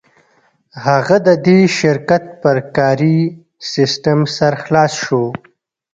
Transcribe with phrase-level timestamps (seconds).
[0.85, 3.19] هغه د دې شرکت پر کاري
[3.71, 5.23] سیسټم سر خلاص شو